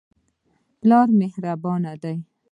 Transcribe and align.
پلار 0.79 1.07
مهربانه 1.19 1.93
دی. 2.03 2.17